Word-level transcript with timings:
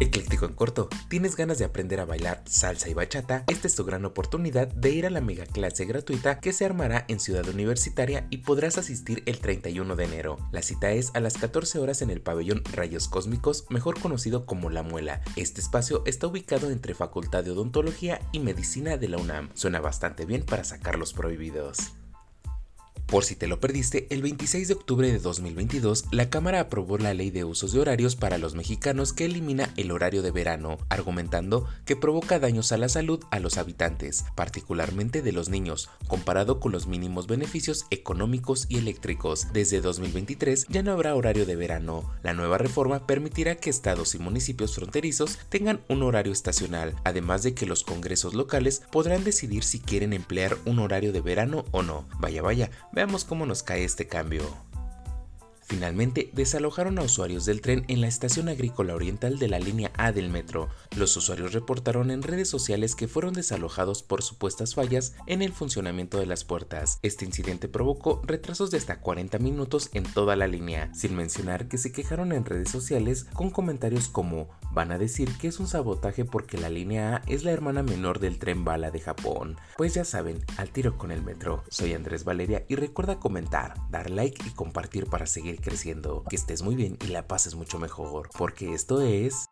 Ecléctico 0.00 0.46
en 0.46 0.54
corto, 0.54 0.88
¿tienes 1.08 1.36
ganas 1.36 1.58
de 1.58 1.64
aprender 1.64 2.00
a 2.00 2.04
bailar 2.04 2.42
salsa 2.46 2.88
y 2.88 2.94
bachata? 2.94 3.44
Esta 3.46 3.68
es 3.68 3.76
tu 3.76 3.84
gran 3.84 4.04
oportunidad 4.04 4.68
de 4.68 4.90
ir 4.90 5.06
a 5.06 5.10
la 5.10 5.20
mega 5.20 5.46
clase 5.46 5.84
gratuita 5.84 6.40
que 6.40 6.52
se 6.52 6.64
armará 6.64 7.04
en 7.08 7.20
Ciudad 7.20 7.48
Universitaria 7.48 8.26
y 8.30 8.38
podrás 8.38 8.76
asistir 8.76 9.22
el 9.26 9.38
31 9.38 9.94
de 9.96 10.04
enero. 10.04 10.38
La 10.50 10.62
cita 10.62 10.90
es 10.90 11.12
a 11.14 11.20
las 11.20 11.38
14 11.38 11.78
horas 11.78 12.02
en 12.02 12.10
el 12.10 12.20
pabellón 12.20 12.62
Rayos 12.72 13.08
Cósmicos, 13.08 13.66
mejor 13.70 14.00
conocido 14.00 14.46
como 14.46 14.68
La 14.68 14.82
Muela. 14.82 15.22
Este 15.36 15.60
espacio 15.60 16.02
está 16.06 16.26
ubicado 16.26 16.70
entre 16.70 16.94
Facultad 16.94 17.44
de 17.44 17.52
Odontología 17.52 18.20
y 18.32 18.40
Medicina 18.40 18.96
de 18.96 19.08
la 19.08 19.18
UNAM. 19.18 19.50
Suena 19.54 19.80
bastante 19.80 20.26
bien 20.26 20.42
para 20.44 20.64
sacar 20.64 20.98
los 20.98 21.12
prohibidos. 21.12 21.94
Por 23.06 23.24
si 23.24 23.36
te 23.36 23.46
lo 23.46 23.60
perdiste, 23.60 24.06
el 24.10 24.22
26 24.22 24.66
de 24.66 24.74
octubre 24.74 25.12
de 25.12 25.18
2022, 25.18 26.06
la 26.10 26.30
Cámara 26.30 26.58
aprobó 26.58 26.98
la 26.98 27.14
Ley 27.14 27.30
de 27.30 27.44
Usos 27.44 27.72
de 27.72 27.80
Horarios 27.80 28.16
para 28.16 28.38
los 28.38 28.54
Mexicanos 28.54 29.12
que 29.12 29.26
elimina 29.26 29.72
el 29.76 29.92
horario 29.92 30.22
de 30.22 30.30
verano, 30.30 30.78
argumentando 30.88 31.68
que 31.84 31.96
provoca 31.96 32.38
daños 32.40 32.72
a 32.72 32.78
la 32.78 32.88
salud 32.88 33.22
a 33.30 33.38
los 33.38 33.58
habitantes, 33.58 34.24
particularmente 34.34 35.22
de 35.22 35.32
los 35.32 35.48
niños, 35.48 35.90
comparado 36.08 36.58
con 36.58 36.72
los 36.72 36.86
mínimos 36.86 37.26
beneficios 37.26 37.86
económicos 37.90 38.66
y 38.68 38.78
eléctricos. 38.78 39.48
Desde 39.52 39.80
2023 39.80 40.66
ya 40.68 40.82
no 40.82 40.90
habrá 40.90 41.14
horario 41.14 41.46
de 41.46 41.56
verano. 41.56 42.10
La 42.22 42.32
nueva 42.32 42.58
reforma 42.58 43.06
permitirá 43.06 43.56
que 43.56 43.70
estados 43.70 44.14
y 44.14 44.18
municipios 44.18 44.74
fronterizos 44.74 45.38
tengan 45.50 45.82
un 45.88 46.02
horario 46.02 46.32
estacional, 46.32 46.94
además 47.04 47.42
de 47.42 47.54
que 47.54 47.66
los 47.66 47.84
congresos 47.84 48.34
locales 48.34 48.82
podrán 48.90 49.24
decidir 49.24 49.62
si 49.62 49.78
quieren 49.78 50.14
emplear 50.14 50.56
un 50.64 50.78
horario 50.78 51.12
de 51.12 51.20
verano 51.20 51.64
o 51.70 51.82
no. 51.82 52.06
Vaya, 52.18 52.42
vaya, 52.42 52.70
Veamos 52.94 53.24
cómo 53.24 53.44
nos 53.44 53.64
cae 53.64 53.82
este 53.82 54.06
cambio. 54.06 54.44
Finalmente, 55.66 56.30
desalojaron 56.32 56.98
a 57.00 57.02
usuarios 57.02 57.44
del 57.44 57.60
tren 57.60 57.84
en 57.88 58.00
la 58.00 58.06
estación 58.06 58.48
agrícola 58.48 58.94
oriental 58.94 59.40
de 59.40 59.48
la 59.48 59.58
línea 59.58 59.90
A 59.96 60.12
del 60.12 60.28
metro. 60.28 60.68
Los 60.94 61.16
usuarios 61.16 61.54
reportaron 61.54 62.12
en 62.12 62.22
redes 62.22 62.48
sociales 62.48 62.94
que 62.94 63.08
fueron 63.08 63.32
desalojados 63.34 64.04
por 64.04 64.22
supuestas 64.22 64.76
fallas 64.76 65.14
en 65.26 65.42
el 65.42 65.52
funcionamiento 65.52 66.20
de 66.20 66.26
las 66.26 66.44
puertas. 66.44 67.00
Este 67.02 67.24
incidente 67.24 67.66
provocó 67.66 68.22
retrasos 68.24 68.70
de 68.70 68.78
hasta 68.78 69.00
40 69.00 69.40
minutos 69.40 69.90
en 69.92 70.04
toda 70.04 70.36
la 70.36 70.46
línea, 70.46 70.94
sin 70.94 71.16
mencionar 71.16 71.66
que 71.66 71.78
se 71.78 71.90
quejaron 71.90 72.30
en 72.30 72.44
redes 72.44 72.70
sociales 72.70 73.26
con 73.32 73.50
comentarios 73.50 74.06
como 74.06 74.50
van 74.74 74.92
a 74.92 74.98
decir 74.98 75.30
que 75.38 75.48
es 75.48 75.60
un 75.60 75.68
sabotaje 75.68 76.24
porque 76.24 76.58
la 76.58 76.68
línea 76.68 77.16
A 77.16 77.22
es 77.26 77.44
la 77.44 77.52
hermana 77.52 77.82
menor 77.82 78.18
del 78.18 78.38
tren 78.38 78.64
bala 78.64 78.90
de 78.90 79.00
Japón. 79.00 79.56
Pues 79.76 79.94
ya 79.94 80.04
saben, 80.04 80.44
al 80.56 80.70
tiro 80.70 80.98
con 80.98 81.10
el 81.10 81.22
metro. 81.22 81.62
Soy 81.68 81.94
Andrés 81.94 82.24
Valeria 82.24 82.64
y 82.68 82.74
recuerda 82.74 83.20
comentar, 83.20 83.74
dar 83.90 84.10
like 84.10 84.46
y 84.46 84.50
compartir 84.50 85.06
para 85.06 85.26
seguir 85.26 85.60
creciendo. 85.60 86.24
Que 86.28 86.36
estés 86.36 86.62
muy 86.62 86.74
bien 86.74 86.98
y 87.04 87.08
la 87.08 87.28
pases 87.28 87.54
mucho 87.54 87.78
mejor, 87.78 88.28
porque 88.36 88.74
esto 88.74 89.00
es... 89.00 89.46